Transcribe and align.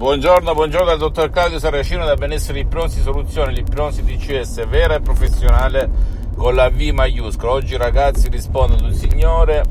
Buongiorno, 0.00 0.54
buongiorno 0.54 0.86
dal 0.86 0.96
dottor 0.96 1.28
Claudio 1.28 1.58
Saracino 1.58 2.06
da 2.06 2.14
Benessere 2.14 2.60
Ipnosi 2.60 3.02
Soluzione, 3.02 3.52
l'ipnosi 3.52 4.02
DCS 4.02 4.66
vera 4.66 4.94
e 4.94 5.00
professionale 5.00 5.90
con 6.34 6.54
la 6.54 6.70
V 6.70 6.80
maiuscola. 6.80 7.52
Oggi 7.52 7.76
ragazzi 7.76 8.30
rispondo 8.30 8.76
ad 8.76 8.80
un 8.80 8.94
signore 8.94 9.62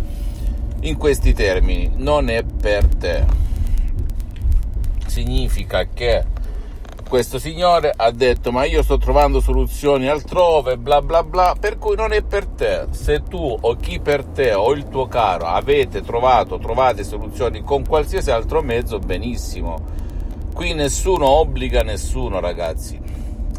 in 0.81 0.97
questi 0.97 1.33
termini, 1.33 1.93
non 1.95 2.29
è 2.29 2.43
per 2.43 2.85
te. 2.85 3.25
Significa 5.07 5.87
che 5.91 6.23
questo 7.09 7.39
signore 7.39 7.91
ha 7.97 8.11
detto 8.11 8.51
ma 8.51 8.65
io 8.65 8.83
sto 8.83 8.99
trovando 8.99 9.41
soluzioni 9.41 10.09
altrove, 10.09 10.77
bla 10.77 11.01
bla 11.01 11.23
bla, 11.23 11.55
per 11.59 11.79
cui 11.79 11.95
non 11.95 12.13
è 12.13 12.21
per 12.21 12.45
te. 12.45 12.85
Se 12.91 13.23
tu 13.23 13.57
o 13.59 13.75
chi 13.77 13.99
per 13.99 14.25
te 14.25 14.53
o 14.53 14.73
il 14.73 14.89
tuo 14.89 15.07
caro 15.07 15.47
avete 15.47 16.03
trovato, 16.03 16.59
trovate 16.59 17.03
soluzioni 17.03 17.63
con 17.63 17.83
qualsiasi 17.83 18.29
altro 18.29 18.61
mezzo, 18.61 18.99
benissimo. 18.99 20.08
Qui 20.59 20.73
nessuno 20.73 21.25
obbliga 21.25 21.83
nessuno, 21.83 22.41
ragazzi. 22.41 22.99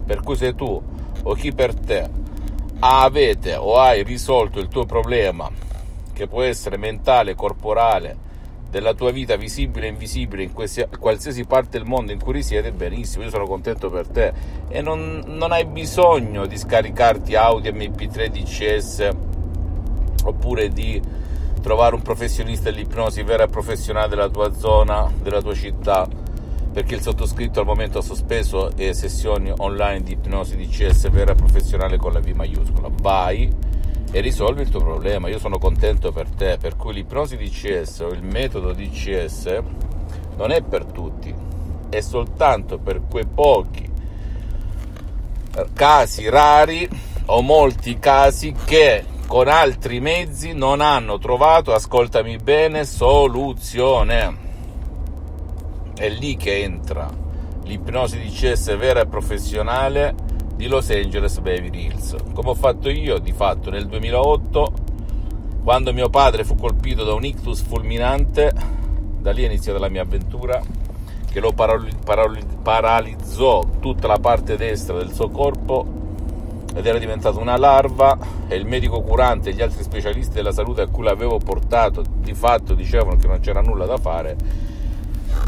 Per 0.05 0.21
cui 0.21 0.37
se 0.37 0.55
tu 0.55 0.83
o 1.23 1.33
chi 1.33 1.51
per 1.51 1.75
te 1.75 2.07
avete 2.79 3.55
o 3.55 3.79
hai 3.79 4.03
risolto 4.03 4.61
il 4.61 4.69
tuo 4.69 4.85
problema, 4.85 5.51
che 6.13 6.27
può 6.27 6.43
essere 6.43 6.77
mentale, 6.77 7.35
corporale, 7.35 8.19
della 8.69 8.93
tua 8.93 9.13
vita 9.13 9.37
visibile 9.37 9.87
e 9.87 9.89
invisibile 9.89 10.43
in 10.43 10.53
qualsiasi 10.53 11.47
parte 11.47 11.79
del 11.79 11.87
mondo 11.87 12.13
in 12.13 12.21
cui 12.21 12.35
risiedi, 12.35 12.71
benissimo, 12.71 13.25
io 13.25 13.31
sono 13.31 13.47
contento 13.47 13.89
per 13.89 14.07
te 14.07 14.35
e 14.69 14.83
non, 14.83 15.23
non 15.25 15.53
hai 15.53 15.65
bisogno 15.65 16.45
di 16.45 16.59
scaricarti 16.59 17.35
Audi 17.35 17.71
MP3 17.71 18.27
DCS 18.27 19.09
oppure 20.25 20.69
di 20.69 21.01
trovare 21.63 21.95
un 21.95 22.03
professionista 22.03 22.71
dell'ipnosi 22.71 23.23
vera 23.23 23.45
e 23.45 23.49
professionale 23.49 24.09
della 24.09 24.29
tua 24.29 24.53
zona, 24.53 25.11
della 25.23 25.41
tua 25.41 25.55
città 25.55 26.07
perché 26.73 26.95
il 26.95 27.03
sottoscritto 27.03 27.61
al 27.61 27.67
momento 27.67 27.99
ha 27.99 28.03
sospeso 28.03 28.71
le 28.77 28.95
sessioni 28.95 29.53
online 29.57 30.03
di 30.03 30.13
ipnosi 30.13 30.57
DCS 30.57 31.11
vera 31.11 31.33
e 31.33 31.35
professionale 31.35 31.97
con 31.97 32.13
la 32.13 32.21
V 32.21 32.29
maiuscola. 32.29 32.89
Vai 33.01 33.53
e 34.13 34.21
risolvi 34.21 34.63
il 34.63 34.69
tuo 34.69 34.81
problema. 34.81 35.29
Io 35.29 35.39
sono 35.39 35.59
contento 35.59 36.13
per 36.13 36.29
te, 36.29 36.59
per 36.59 36.77
cui 36.77 36.95
l'ipnosi 36.95 37.37
DCS 37.37 38.01
o 38.01 38.09
il 38.09 38.23
metodo 38.23 38.73
DCS 38.73 39.63
non 40.37 40.51
è 40.53 40.63
per 40.63 40.85
tutti, 40.85 41.35
è 41.89 42.01
soltanto 42.01 42.79
per 42.79 43.03
quei 43.09 43.27
pochi 43.27 43.89
casi 45.75 46.29
rari 46.29 46.89
o 47.27 47.43
molti 47.43 47.99
casi 47.99 48.55
che 48.65 49.05
con 49.27 49.49
altri 49.49 50.01
mezzi 50.01 50.53
non 50.53 50.81
hanno 50.81 51.19
trovato, 51.19 51.73
ascoltami 51.73 52.37
bene, 52.39 52.85
soluzione. 52.85 54.50
È 56.01 56.09
lì 56.09 56.35
che 56.35 56.63
entra 56.63 57.11
l'ipnosi 57.65 58.19
DCS 58.19 58.75
vera 58.79 59.03
e 59.03 59.07
professionale 59.07 60.15
di 60.55 60.67
Los 60.67 60.89
Angeles 60.89 61.39
Beverly 61.41 61.89
Hills. 61.89 62.17
Come 62.33 62.49
ho 62.49 62.55
fatto 62.55 62.89
io, 62.89 63.19
di 63.19 63.33
fatto, 63.33 63.69
nel 63.69 63.87
2008, 63.87 64.73
quando 65.63 65.93
mio 65.93 66.09
padre 66.09 66.45
fu 66.45 66.55
colpito 66.55 67.05
da 67.05 67.13
un 67.13 67.27
ictus 67.27 67.61
fulminante, 67.61 68.51
da 69.19 69.31
lì 69.31 69.43
è 69.43 69.45
iniziata 69.45 69.79
la 69.79 69.91
mia 69.91 70.01
avventura, 70.01 70.59
che 71.31 71.39
lo 71.39 71.53
parali- 71.53 71.93
parali- 72.03 72.47
paralizzò 72.63 73.63
tutta 73.79 74.07
la 74.07 74.19
parte 74.19 74.57
destra 74.57 74.97
del 74.97 75.13
suo 75.13 75.29
corpo 75.29 75.87
ed 76.75 76.87
era 76.87 76.97
diventato 76.97 77.39
una 77.39 77.59
larva 77.59 78.17
e 78.49 78.57
il 78.57 78.65
medico 78.65 79.03
curante 79.03 79.51
e 79.51 79.53
gli 79.53 79.61
altri 79.61 79.83
specialisti 79.83 80.33
della 80.33 80.53
salute 80.53 80.81
a 80.81 80.87
cui 80.87 81.05
l'avevo 81.05 81.37
portato 81.37 82.03
di 82.11 82.33
fatto 82.33 82.73
dicevano 82.73 83.19
che 83.19 83.27
non 83.27 83.41
c'era 83.41 83.61
nulla 83.61 83.85
da 83.85 83.99
fare 83.99 84.70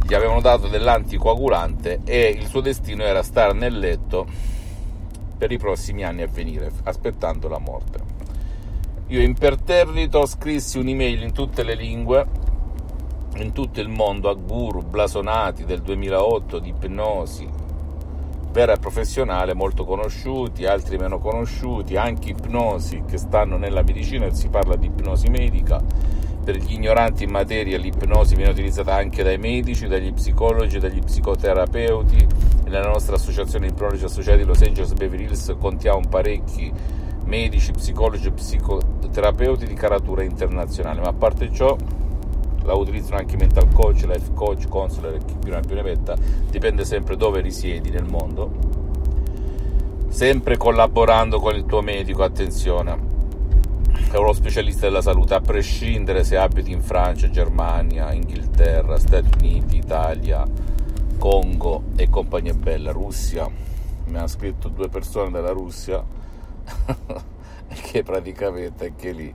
gli 0.06 0.14
avevano 0.14 0.40
dato 0.40 0.68
dell'anticoagulante 0.68 2.00
e 2.04 2.28
il 2.28 2.46
suo 2.46 2.60
destino 2.60 3.02
era 3.02 3.22
stare 3.22 3.52
nel 3.52 3.78
letto 3.78 4.26
per 5.36 5.50
i 5.52 5.58
prossimi 5.58 6.04
anni 6.04 6.22
a 6.22 6.28
venire, 6.28 6.70
aspettando 6.84 7.48
la 7.48 7.58
morte. 7.58 7.98
Io 9.08 9.20
imperterrito 9.20 10.24
scrissi 10.26 10.78
un'email 10.78 11.22
in 11.22 11.32
tutte 11.32 11.62
le 11.62 11.74
lingue, 11.74 12.26
in 13.36 13.52
tutto 13.52 13.80
il 13.80 13.88
mondo, 13.88 14.28
a 14.30 14.34
guru 14.34 14.82
blasonati 14.82 15.64
del 15.64 15.82
2008 15.82 16.58
di 16.58 16.68
ipnosi 16.68 17.62
vera 18.52 18.74
e 18.74 18.78
professionale, 18.78 19.54
molto 19.54 19.84
conosciuti, 19.84 20.66
altri 20.66 20.98
meno 20.98 21.18
conosciuti, 21.18 21.96
anche 21.96 22.30
ipnosi 22.30 23.02
che 23.08 23.16
stanno 23.16 23.56
nella 23.56 23.82
medicina, 23.82 24.30
si 24.30 24.48
parla 24.48 24.76
di 24.76 24.86
ipnosi 24.86 25.28
medica. 25.28 25.82
Per 26.44 26.56
gli 26.56 26.72
ignoranti 26.72 27.22
in 27.22 27.30
materia 27.30 27.78
l'ipnosi 27.78 28.34
viene 28.34 28.50
utilizzata 28.50 28.94
anche 28.94 29.22
dai 29.22 29.38
medici, 29.38 29.86
dagli 29.86 30.12
psicologi, 30.12 30.80
dagli 30.80 31.00
psicoterapeuti, 31.00 32.26
nella 32.64 32.88
nostra 32.88 33.14
associazione 33.14 33.68
ipnologi 33.68 34.04
associati 34.04 34.42
Los 34.42 34.60
Angeles 34.62 34.92
Beverly 34.94 35.26
Hills 35.26 35.54
contiamo 35.60 36.00
parecchi 36.08 36.72
medici, 37.26 37.70
psicologi 37.70 38.26
e 38.26 38.32
psicoterapeuti 38.32 39.66
di 39.66 39.74
caratura 39.74 40.24
internazionale, 40.24 41.00
ma 41.00 41.08
a 41.08 41.12
parte 41.12 41.52
ciò 41.52 41.76
la 42.64 42.74
utilizzano 42.74 43.18
anche 43.18 43.36
mental 43.36 43.68
coach, 43.72 44.02
life 44.02 44.32
coach, 44.34 44.66
counselor 44.66 45.14
e 45.14 45.18
chi 45.24 45.34
più 45.40 45.52
ne 45.52 45.60
più 45.60 45.76
ne 45.76 45.82
metta, 45.82 46.16
dipende 46.50 46.84
sempre 46.84 47.16
dove 47.16 47.40
risiedi 47.40 47.90
nel 47.90 48.04
mondo, 48.04 48.50
sempre 50.08 50.56
collaborando 50.56 51.38
con 51.38 51.54
il 51.54 51.66
tuo 51.66 51.82
medico, 51.82 52.24
attenzione, 52.24 53.11
è 54.10 54.16
uno 54.16 54.32
specialista 54.32 54.86
della 54.86 55.02
salute, 55.02 55.34
a 55.34 55.40
prescindere 55.40 56.24
se 56.24 56.36
abiti 56.36 56.70
in 56.70 56.82
Francia, 56.82 57.30
Germania, 57.30 58.12
Inghilterra, 58.12 58.98
Stati 58.98 59.30
Uniti, 59.38 59.76
Italia, 59.76 60.44
Congo 61.18 61.84
e 61.96 62.10
compagnia 62.10 62.54
bella, 62.54 62.92
Russia, 62.92 63.48
mi 64.06 64.16
hanno 64.16 64.26
scritto 64.26 64.68
due 64.68 64.88
persone 64.88 65.30
della 65.30 65.52
Russia 65.52 66.04
che 67.90 68.02
praticamente 68.02 68.86
anche 68.86 69.12
lì 69.12 69.34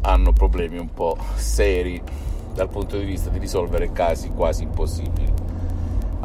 hanno 0.00 0.32
problemi 0.32 0.78
un 0.78 0.92
po' 0.92 1.16
seri 1.34 2.02
dal 2.52 2.68
punto 2.68 2.98
di 2.98 3.04
vista 3.04 3.30
di 3.30 3.38
risolvere 3.38 3.92
casi 3.92 4.30
quasi 4.30 4.62
impossibili. 4.62 5.43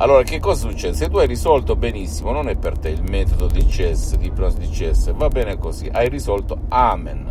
Allora, 0.02 0.24
che 0.24 0.40
cosa 0.40 0.70
succede? 0.70 0.96
Se 0.96 1.10
tu 1.10 1.18
hai 1.18 1.28
risolto 1.28 1.76
benissimo, 1.76 2.32
non 2.32 2.48
è 2.48 2.56
per 2.56 2.78
te 2.78 2.88
il 2.88 3.04
metodo 3.04 3.48
DCS, 3.48 4.16
di 4.16 4.28
ipnosi 4.28 4.60
DCS, 4.60 5.12
va 5.12 5.28
bene 5.28 5.58
così, 5.58 5.90
hai 5.92 6.08
risolto, 6.08 6.58
amen. 6.70 7.28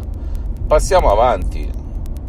Passiamo 0.67 1.11
avanti 1.11 1.67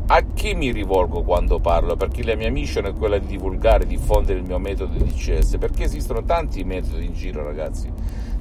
a 0.08 0.24
chi 0.34 0.54
mi 0.54 0.72
rivolgo 0.72 1.24
quando 1.24 1.60
parlo? 1.60 1.98
Perché 1.98 2.24
la 2.24 2.36
mia 2.36 2.50
mission 2.50 2.86
è 2.86 2.94
quella 2.94 3.18
di 3.18 3.28
divulgare, 3.28 3.86
diffondere 3.86 4.40
il 4.40 4.46
mio 4.46 4.60
metodo 4.60 4.98
di 4.98 5.04
DCS, 5.04 5.58
perché 5.58 5.84
esistono 5.84 6.24
tanti 6.24 6.64
metodi 6.64 7.04
in 7.04 7.14
giro, 7.14 7.44
ragazzi, 7.44 7.92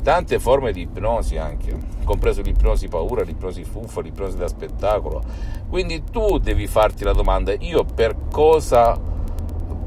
tante 0.00 0.38
forme 0.38 0.70
di 0.70 0.82
ipnosi 0.82 1.37
anche, 1.37 1.76
compreso 2.04 2.42
l'ipnosi 2.42 2.87
paura, 2.87 3.25
l'ipnosi 3.25 3.64
fuffa, 3.64 4.03
l'ipnosi 4.03 4.37
da 4.37 4.47
spettacolo. 4.47 5.20
Quindi 5.69 6.04
tu 6.12 6.38
devi 6.38 6.69
farti 6.69 7.03
la 7.03 7.12
domanda, 7.12 7.53
io 7.58 7.82
per 7.82 8.14
cosa, 8.31 9.07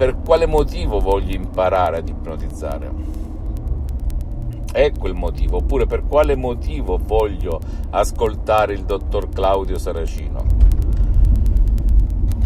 per 0.02 0.18
quale 0.26 0.48
motivo 0.48 1.00
voglio 1.00 1.36
imparare 1.36 1.98
ad 1.98 2.08
ipnotizzare? 2.08 2.92
Ecco 4.74 5.08
il 5.08 5.14
motivo, 5.14 5.58
oppure 5.58 5.86
per 5.86 6.08
quale 6.08 6.36
motivo 6.36 7.00
voglio 7.00 7.60
ascoltare 7.92 8.74
il 8.74 8.84
dottor 8.84 9.30
Claudio 9.30 9.78
Saracino? 9.78 10.44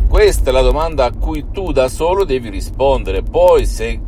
Questa 0.05 0.49
è 0.49 0.51
la 0.51 0.63
domanda 0.63 1.05
a 1.05 1.13
cui 1.13 1.45
tu 1.53 1.71
da 1.71 1.87
solo 1.87 2.25
devi 2.25 2.49
rispondere. 2.49 3.21
Poi 3.21 3.65
se 3.65 4.01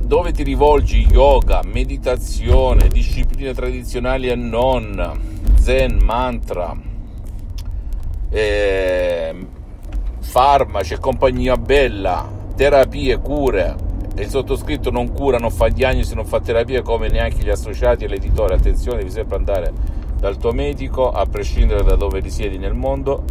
dove 0.00 0.32
ti 0.32 0.42
rivolgi 0.42 1.06
yoga, 1.08 1.60
meditazione, 1.64 2.88
discipline 2.88 3.54
tradizionali 3.54 4.26
e 4.26 4.34
non, 4.34 5.20
zen, 5.54 6.00
mantra, 6.02 6.76
eh, 8.28 9.46
farmaci 10.18 10.94
e 10.94 10.98
compagnia 10.98 11.56
bella, 11.56 12.40
terapie, 12.54 13.18
cure, 13.18 13.74
il 14.16 14.28
sottoscritto 14.28 14.90
non 14.90 15.12
cura, 15.12 15.38
non 15.38 15.50
fa 15.50 15.68
diagnosi, 15.68 16.14
non 16.14 16.26
fa 16.26 16.40
terapia 16.40 16.82
come 16.82 17.08
neanche 17.08 17.42
gli 17.42 17.50
associati 17.50 18.04
e 18.04 18.08
l'editore. 18.08 18.54
Attenzione, 18.54 18.98
devi 18.98 19.10
sempre 19.10 19.36
andare 19.36 19.72
dal 20.18 20.36
tuo 20.36 20.52
medico, 20.52 21.10
a 21.10 21.26
prescindere 21.26 21.82
da 21.82 21.96
dove 21.96 22.20
risiedi 22.20 22.58
nel 22.58 22.74
mondo 22.74 23.24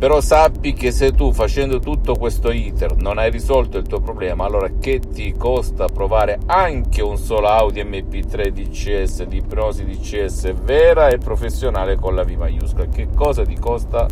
però 0.00 0.22
sappi 0.22 0.72
che 0.72 0.92
se 0.92 1.12
tu 1.12 1.30
facendo 1.30 1.78
tutto 1.78 2.14
questo 2.14 2.50
iter 2.50 2.96
non 2.96 3.18
hai 3.18 3.30
risolto 3.30 3.76
il 3.76 3.86
tuo 3.86 4.00
problema, 4.00 4.46
allora 4.46 4.70
che 4.80 4.98
ti 4.98 5.34
costa 5.36 5.88
provare 5.88 6.38
anche 6.46 7.02
un 7.02 7.18
solo 7.18 7.48
Audi 7.48 7.82
MP3 7.82 8.48
DCS 8.48 9.24
di 9.24 9.36
ipnosi 9.36 9.84
DCS 9.84 10.54
vera 10.54 11.08
e 11.08 11.18
professionale 11.18 11.96
con 11.96 12.14
la 12.14 12.24
V 12.24 12.30
maiuscola? 12.30 12.86
Che 12.86 13.08
cosa 13.14 13.44
ti 13.44 13.58
costa 13.58 14.08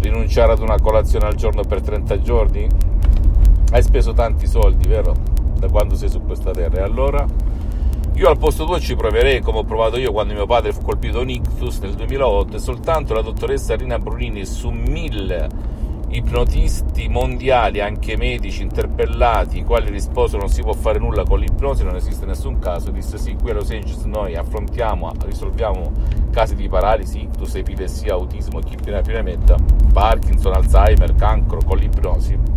rinunciare 0.00 0.50
ad 0.50 0.62
una 0.62 0.80
colazione 0.80 1.26
al 1.26 1.36
giorno 1.36 1.62
per 1.62 1.80
30 1.80 2.20
giorni? 2.22 2.68
Hai 3.72 3.84
speso 3.84 4.12
tanti 4.12 4.48
soldi, 4.48 4.88
vero? 4.88 5.14
Da 5.56 5.68
quando 5.68 5.94
sei 5.94 6.08
su 6.08 6.20
questa 6.22 6.50
terra. 6.50 6.78
E 6.78 6.82
allora 6.82 7.24
io 8.14 8.28
al 8.28 8.36
posto 8.36 8.64
tuo 8.64 8.80
ci 8.80 8.96
proverei 8.96 9.40
come 9.40 9.58
ho 9.58 9.64
provato 9.64 9.96
io 9.96 10.10
quando 10.10 10.34
mio 10.34 10.44
padre 10.44 10.72
fu 10.72 10.82
colpito 10.82 11.18
da 11.18 11.20
un 11.20 11.30
ictus 11.30 11.78
nel 11.78 11.94
2008 11.94 12.56
e 12.56 12.58
soltanto 12.58 13.14
la 13.14 13.22
dottoressa 13.22 13.76
Rina 13.76 14.00
Brunini 14.00 14.44
su 14.44 14.70
mille 14.70 15.48
ipnotisti 16.08 17.08
mondiali, 17.08 17.80
anche 17.80 18.16
medici 18.16 18.62
interpellati, 18.62 19.58
i 19.58 19.64
quali 19.64 19.88
risposero 19.88 20.40
non 20.40 20.48
si 20.48 20.62
può 20.62 20.72
fare 20.72 20.98
nulla 20.98 21.22
con 21.22 21.38
l'ipnosi, 21.38 21.84
non 21.84 21.94
esiste 21.94 22.26
nessun 22.26 22.58
caso, 22.58 22.90
disse 22.90 23.16
sì, 23.16 23.36
qui 23.40 23.50
a 23.50 23.54
Los 23.54 23.70
Angeles 23.70 24.02
noi 24.02 24.34
affrontiamo, 24.34 25.12
risolviamo 25.24 25.92
casi 26.32 26.56
di 26.56 26.68
paralisi, 26.68 27.22
ictus, 27.22 27.54
epilessia, 27.54 28.14
autismo, 28.14 28.58
chi 28.58 28.74
più 28.74 28.92
ne 28.92 29.22
metta, 29.22 29.54
Parkinson, 29.92 30.54
Alzheimer, 30.54 31.14
cancro 31.14 31.60
con 31.64 31.78
l'ipnosi 31.78 32.49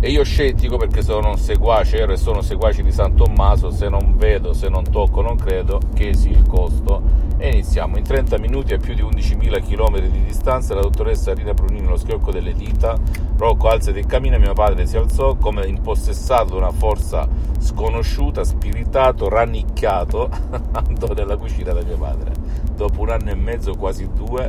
e 0.00 0.10
io 0.10 0.22
scettico 0.22 0.76
perché 0.76 1.02
sono 1.02 1.30
un 1.30 1.38
seguace, 1.38 1.98
ero 1.98 2.12
e 2.12 2.16
sono 2.16 2.40
seguace 2.40 2.84
di 2.84 2.92
San 2.92 3.16
Tommaso, 3.16 3.70
se 3.70 3.88
non 3.88 4.14
vedo, 4.16 4.52
se 4.52 4.68
non 4.68 4.88
tocco, 4.88 5.22
non 5.22 5.36
credo 5.36 5.80
che 5.92 6.14
sia 6.14 6.30
il 6.30 6.46
costo. 6.46 7.26
E 7.36 7.48
iniziamo. 7.48 7.96
In 7.96 8.04
30 8.04 8.38
minuti 8.38 8.74
a 8.74 8.78
più 8.78 8.94
di 8.94 9.02
11.000 9.02 9.60
km 9.62 10.00
di 10.00 10.24
distanza 10.24 10.74
la 10.74 10.82
dottoressa 10.82 11.34
Rina 11.34 11.52
Brunini 11.52 11.86
lo 11.86 11.96
schiocco 11.96 12.30
delle 12.30 12.52
dita. 12.52 12.96
Rocco 13.36 13.68
alzati 13.68 13.98
e 13.98 14.06
cammina, 14.06 14.38
mio 14.38 14.52
padre 14.52 14.86
si 14.86 14.96
alzò 14.96 15.34
come 15.34 15.66
impossessato 15.66 16.52
da 16.52 16.56
una 16.56 16.72
forza 16.72 17.28
sconosciuta, 17.58 18.44
spiritato, 18.44 19.28
rannicchiato, 19.28 20.28
andò 20.72 21.12
nella 21.12 21.36
cucina 21.36 21.72
da 21.72 21.82
mio 21.82 21.96
padre. 21.96 22.32
Dopo 22.72 23.00
un 23.00 23.10
anno 23.10 23.30
e 23.30 23.34
mezzo, 23.34 23.74
quasi 23.74 24.08
due, 24.12 24.48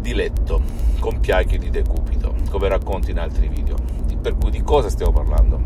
di 0.00 0.14
letto, 0.14 0.60
con 0.98 1.20
piaghe 1.20 1.58
di 1.58 1.70
decupito, 1.70 2.34
come 2.50 2.66
racconto 2.66 3.10
in 3.12 3.20
altri 3.20 3.46
video 3.48 4.05
per 4.26 4.36
cui 4.38 4.50
di 4.50 4.64
cosa 4.64 4.88
stiamo 4.88 5.12
parlando? 5.12 5.60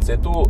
Se 0.00 0.18
tu 0.18 0.42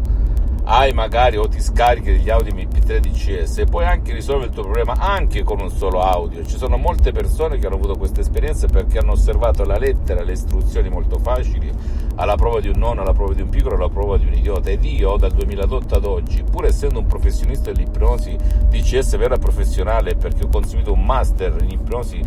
hai 0.65 0.95
magari 0.95 1.37
o 1.37 1.47
ti 1.47 1.61
scarichi 1.61 2.13
degli 2.13 2.31
audio 2.31 2.55
MP3 2.55 3.01
DCS 3.01 3.59
e 3.59 3.65
puoi 3.67 3.85
anche 3.85 4.15
risolvere 4.15 4.47
il 4.49 4.55
tuo 4.55 4.63
problema 4.63 4.95
anche 4.95 5.43
con 5.43 5.61
un 5.61 5.69
solo 5.69 6.01
audio. 6.01 6.43
Ci 6.47 6.57
sono 6.57 6.79
molte 6.79 7.13
persone 7.13 7.59
che 7.59 7.67
hanno 7.67 7.75
avuto 7.75 7.99
queste 7.99 8.23
esperienze 8.23 8.67
perché 8.67 8.97
hanno 8.97 9.13
osservato 9.13 9.63
la 9.65 9.77
lettera, 9.77 10.23
le 10.23 10.33
istruzioni 10.33 10.89
molto 10.89 11.19
facili, 11.19 11.71
alla 12.15 12.37
prova 12.37 12.61
di 12.61 12.69
un 12.69 12.79
nonno, 12.79 13.03
alla 13.03 13.13
prova 13.13 13.35
di 13.35 13.43
un 13.43 13.51
piccolo, 13.51 13.75
alla 13.75 13.91
prova 13.91 14.17
di 14.17 14.25
un 14.25 14.33
idiota. 14.33 14.71
Ed 14.71 14.85
io 14.85 15.19
dal 15.19 15.33
2008 15.33 15.95
ad 15.97 16.05
oggi, 16.07 16.45
pur 16.45 16.65
essendo 16.65 16.99
un 16.99 17.07
professionista 17.07 17.71
dell'ipnosi 17.71 18.35
DCS 18.71 19.19
vera 19.19 19.37
professionale, 19.37 20.15
perché 20.15 20.45
ho 20.45 20.49
conseguito 20.49 20.93
un 20.93 21.05
master 21.05 21.59
in 21.61 21.73
ipnosi 21.73 22.23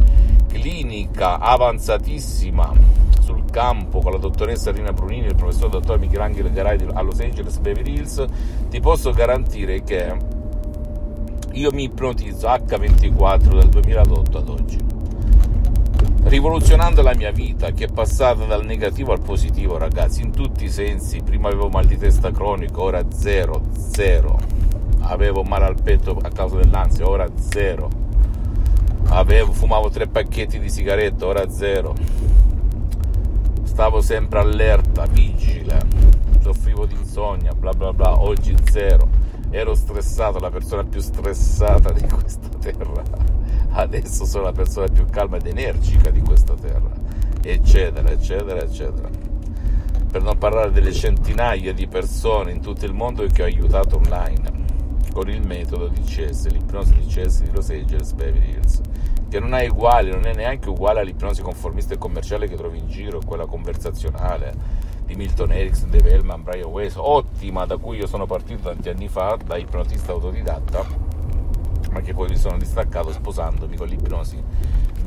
clinica 0.48 1.40
avanzatissima 1.40 3.10
campo 3.52 4.00
con 4.00 4.14
la 4.14 4.18
dottoressa 4.18 4.72
Rina 4.72 4.92
Brunini 4.92 5.26
e 5.26 5.30
il 5.30 5.36
professor 5.36 5.70
dottor 5.70 6.00
Michelangelo 6.00 6.50
Garai 6.52 6.80
a 6.94 7.02
Los 7.02 7.20
Angeles 7.20 7.60
Beverly 7.60 7.98
Hills, 7.98 8.26
ti 8.70 8.80
posso 8.80 9.12
garantire 9.12 9.84
che 9.84 10.18
io 11.52 11.72
mi 11.72 11.84
ipnotizzo 11.84 12.48
H24 12.48 13.54
dal 13.54 13.70
2008 13.70 14.38
ad 14.38 14.50
oggi, 14.50 14.78
rivoluzionando 16.24 17.02
la 17.02 17.14
mia 17.14 17.32
vita 17.32 17.72
che 17.72 17.86
è 17.86 17.92
passata 17.92 18.46
dal 18.46 18.66
negativo 18.66 19.12
al 19.12 19.22
positivo, 19.22 19.78
ragazzi, 19.78 20.22
in 20.22 20.32
tutti 20.32 20.64
i 20.64 20.70
sensi. 20.70 21.22
Prima 21.22 21.50
avevo 21.50 21.68
mal 21.68 21.86
di 21.86 21.98
testa 21.98 22.32
cronico, 22.32 22.82
ora 22.82 23.04
zero, 23.12 23.62
zero. 23.74 24.40
Avevo 25.02 25.44
male 25.44 25.66
al 25.66 25.82
petto 25.82 26.18
a 26.22 26.30
causa 26.30 26.56
dell'ansia, 26.56 27.08
ora 27.08 27.28
zero. 27.36 27.90
Avevo, 29.10 29.52
fumavo 29.52 29.90
tre 29.90 30.08
pacchetti 30.08 30.58
di 30.58 30.70
sigarette, 30.70 31.26
ora 31.26 31.50
zero 31.50 31.96
stavo 33.82 34.00
sempre 34.00 34.38
allerta, 34.38 35.08
vigile, 35.08 35.80
soffrivo 36.40 36.86
di 36.86 36.94
insonnia, 36.94 37.52
bla 37.54 37.72
bla 37.72 37.92
bla, 37.92 38.22
oggi 38.22 38.56
zero, 38.70 39.10
ero 39.50 39.74
stressato, 39.74 40.38
la 40.38 40.52
persona 40.52 40.84
più 40.84 41.00
stressata 41.00 41.92
di 41.92 42.08
questa 42.08 42.48
terra, 42.60 43.02
adesso 43.72 44.26
sono 44.26 44.44
la 44.44 44.52
persona 44.52 44.86
più 44.86 45.06
calma 45.06 45.38
ed 45.38 45.48
energica 45.48 46.12
di 46.12 46.22
questa 46.22 46.54
terra, 46.54 46.92
eccetera, 47.42 48.12
eccetera, 48.12 48.62
eccetera. 48.62 49.10
Per 50.12 50.22
non 50.22 50.38
parlare 50.38 50.72
delle 50.72 50.94
centinaia 50.94 51.74
di 51.74 51.88
persone 51.88 52.52
in 52.52 52.62
tutto 52.62 52.86
il 52.86 52.94
mondo 52.94 53.26
che 53.26 53.42
ho 53.42 53.46
aiutato 53.46 53.96
online 53.96 54.60
con 55.12 55.28
il 55.28 55.44
metodo 55.44 55.88
di 55.88 56.02
CS, 56.02 56.50
l'ipnosi 56.50 56.94
di 56.94 57.06
CS 57.08 57.42
di 57.42 57.52
Los 57.52 57.72
Angeles 57.72 58.12
Beverly 58.14 58.52
Hills 58.52 58.82
che 59.32 59.40
non 59.40 59.54
è 59.54 59.66
uguale, 59.66 60.12
non 60.12 60.26
è 60.26 60.34
neanche 60.34 60.68
uguale 60.68 61.00
all'ipnosi 61.00 61.42
conformista 61.42 61.94
e 61.94 61.98
commerciale 61.98 62.50
che 62.50 62.58
trovi 62.58 62.80
in 62.80 62.90
giro, 62.90 63.22
quella 63.26 63.46
conversazionale 63.46 64.54
di 65.06 65.16
Milton 65.16 65.54
Erickson, 65.54 65.90
Dave 65.90 66.12
Hellman, 66.12 66.44
Brian 66.44 66.68
Weiss, 66.68 66.96
ottima, 66.98 67.66
da 67.66 67.78
cui 67.78 67.96
io 67.96 68.08
sono 68.08 68.26
partito 68.26 68.64
tanti 68.64 68.90
anni 68.90 69.08
fa 69.08 69.38
da 69.42 69.56
ipnotista 69.56 70.12
autodidatta, 70.12 70.86
ma 71.92 72.02
che 72.02 72.14
poi 72.14 72.28
mi 72.28 72.36
sono 72.36 72.58
distaccato 72.58 73.14
sposandomi 73.14 73.78
con 73.78 73.88
l'ipnosi 73.88 74.44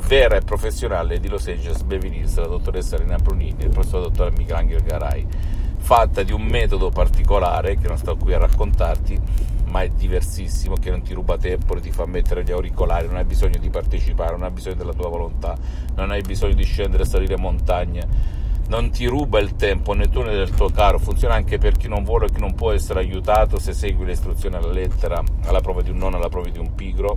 vera 0.07 0.37
e 0.37 0.41
professionale 0.41 1.21
di 1.21 1.29
Los 1.29 1.47
Angeles 1.47 1.83
Beverly 1.83 2.21
Hills, 2.21 2.37
la 2.39 2.47
dottoressa 2.47 2.97
Rina 2.97 3.17
Brunini 3.17 3.57
e 3.59 3.65
il 3.65 3.73
professor 3.73 4.01
dottor 4.01 4.33
Michelangelo 4.39 4.83
Garai, 4.83 5.27
fatta 5.77 6.23
di 6.23 6.33
un 6.33 6.45
metodo 6.45 6.89
particolare 6.89 7.77
che 7.77 7.89
non 7.89 7.99
sto 7.99 8.17
qui 8.17 8.33
a 8.33 8.39
raccontarti, 8.39 9.21
ma 9.75 9.83
è 9.83 9.89
diversissimo, 9.89 10.77
che 10.77 10.91
non 10.91 11.03
ti 11.03 11.13
ruba 11.15 11.37
tempo, 11.37 11.75
ti 11.81 11.91
fa 11.91 12.07
mettere 12.07 12.45
gli 12.45 12.53
auricolari, 12.53 13.09
non 13.09 13.17
hai 13.17 13.25
bisogno 13.25 13.59
di 13.59 13.71
partecipare, 13.71 14.31
non 14.31 14.45
hai 14.45 14.53
bisogno 14.53 14.77
della 14.77 14.93
tua 14.93 15.09
volontà, 15.09 15.57
non 15.97 16.13
hai 16.13 16.23
bisogno 16.23 16.55
di 16.55 16.63
scendere 16.63 17.03
e 17.03 17.07
salire 17.07 17.37
montagne, 17.37 18.07
non 18.69 18.91
ti 18.91 19.07
ruba 19.07 19.41
il 19.41 19.57
tempo 19.57 19.93
né 19.93 20.09
tu 20.09 20.23
né 20.23 20.31
del 20.31 20.51
tuo 20.51 20.69
caro, 20.69 21.01
funziona 21.01 21.35
anche 21.35 21.59
per 21.59 21.73
chi 21.73 21.89
non 21.89 22.05
vuole 22.05 22.27
o 22.27 22.29
chi 22.29 22.39
non 22.39 22.55
può 22.55 22.71
essere 22.71 23.01
aiutato 23.01 23.59
se 23.59 23.73
segui 23.73 24.05
le 24.07 24.13
istruzioni 24.13 24.55
alla 24.55 24.71
lettera, 24.71 25.21
alla 25.47 25.61
prova 25.61 25.83
di 25.83 25.91
un 25.91 25.97
nonno, 25.97 26.19
alla 26.19 26.29
prova 26.29 26.49
di 26.49 26.59
un 26.61 26.73
pigro, 26.77 27.17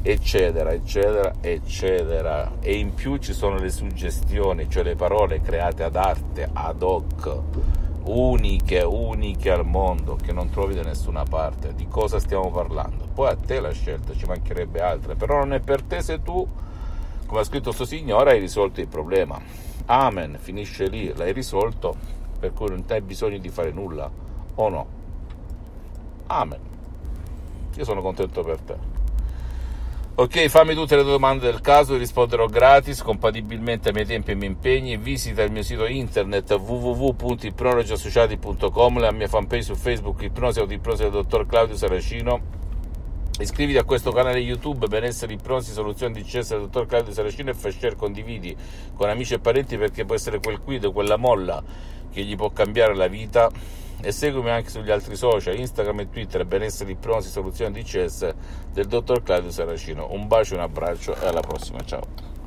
eccetera, 0.00 0.72
eccetera, 0.72 1.34
eccetera. 1.42 2.52
E 2.60 2.78
in 2.78 2.94
più 2.94 3.18
ci 3.18 3.34
sono 3.34 3.58
le 3.58 3.68
suggestioni, 3.68 4.70
cioè 4.70 4.82
le 4.82 4.94
parole 4.94 5.42
create 5.42 5.82
ad 5.82 5.94
arte, 5.94 6.48
ad 6.50 6.80
hoc 6.80 7.86
uniche, 8.08 8.80
uniche 8.80 9.50
al 9.50 9.66
mondo 9.66 10.16
che 10.16 10.32
non 10.32 10.48
trovi 10.48 10.74
da 10.74 10.82
nessuna 10.82 11.24
parte. 11.24 11.74
Di 11.74 11.86
cosa 11.88 12.18
stiamo 12.18 12.50
parlando? 12.50 13.06
Poi 13.12 13.28
a 13.28 13.36
te 13.36 13.60
la 13.60 13.70
scelta, 13.70 14.14
ci 14.14 14.24
mancherebbe 14.24 14.80
altre, 14.80 15.14
però 15.14 15.38
non 15.38 15.52
è 15.52 15.60
per 15.60 15.82
te 15.82 16.00
se 16.00 16.22
tu, 16.22 16.46
come 17.26 17.40
ha 17.40 17.44
scritto 17.44 17.64
questo 17.64 17.84
signore, 17.84 18.32
hai 18.32 18.40
risolto 18.40 18.80
il 18.80 18.88
problema. 18.88 19.38
Amen, 19.86 20.38
finisce 20.40 20.88
lì, 20.88 21.12
l'hai 21.14 21.32
risolto, 21.32 21.94
per 22.38 22.52
cui 22.52 22.68
non 22.68 22.84
hai 22.88 23.00
bisogno 23.02 23.38
di 23.38 23.48
fare 23.48 23.72
nulla, 23.72 24.10
o 24.54 24.68
no? 24.68 24.86
Amen. 26.26 26.60
Io 27.76 27.84
sono 27.84 28.00
contento 28.00 28.42
per 28.42 28.60
te. 28.60 28.87
Ok, 30.20 30.48
fammi 30.48 30.74
tutte 30.74 30.96
le 30.96 31.04
domande 31.04 31.48
del 31.48 31.60
caso, 31.60 31.96
risponderò 31.96 32.46
gratis, 32.46 33.02
compatibilmente 33.02 33.90
ai 33.90 33.94
miei 33.94 34.04
tempi 34.04 34.30
e 34.30 34.32
ai 34.32 34.38
miei 34.38 34.50
impegni. 34.50 34.96
Visita 34.96 35.44
il 35.44 35.52
mio 35.52 35.62
sito 35.62 35.86
internet 35.86 36.50
www.ipnologiassociati.com, 36.58 38.98
la 38.98 39.12
mia 39.12 39.28
fanpage 39.28 39.62
su 39.62 39.76
Facebook, 39.76 40.20
Ipnosi 40.22 40.58
Autoipnosi 40.58 41.02
del 41.02 41.12
dottor 41.12 41.46
Claudio 41.46 41.76
Saracino. 41.76 42.40
Iscriviti 43.38 43.78
a 43.78 43.84
questo 43.84 44.10
canale 44.10 44.40
YouTube 44.40 44.88
Benessere 44.88 45.34
Ipnosi 45.34 45.70
Soluzioni 45.70 46.14
di 46.14 46.24
CS 46.24 46.48
del 46.48 46.62
dottor 46.62 46.86
Claudio 46.86 47.12
Saracino 47.12 47.50
e 47.50 47.54
fai 47.54 47.70
share, 47.70 47.94
condividi 47.94 48.56
con 48.96 49.08
amici 49.08 49.34
e 49.34 49.38
parenti 49.38 49.78
perché 49.78 50.04
può 50.04 50.16
essere 50.16 50.40
quel 50.40 50.58
quid, 50.58 50.90
quella 50.90 51.16
molla 51.16 51.62
che 52.10 52.24
gli 52.24 52.34
può 52.34 52.50
cambiare 52.50 52.96
la 52.96 53.06
vita 53.06 53.48
e 54.00 54.12
seguimi 54.12 54.50
anche 54.50 54.70
sugli 54.70 54.90
altri 54.90 55.16
social, 55.16 55.58
Instagram 55.58 56.00
e 56.00 56.10
Twitter, 56.10 56.44
benessere, 56.44 56.92
ipnosi, 56.92 57.28
soluzioni 57.28 57.82
DCS 57.82 58.34
del 58.72 58.86
dottor 58.86 59.22
Claudio 59.22 59.50
Saracino. 59.50 60.12
Un 60.12 60.26
bacio, 60.26 60.54
un 60.54 60.60
abbraccio 60.60 61.14
e 61.20 61.26
alla 61.26 61.40
prossima, 61.40 61.80
ciao. 61.84 62.37